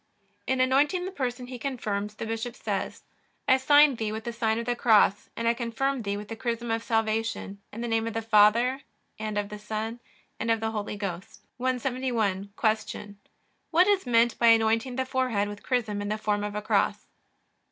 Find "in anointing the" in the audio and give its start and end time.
0.47-1.11